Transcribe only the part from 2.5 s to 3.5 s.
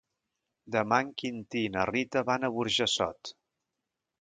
Burjassot.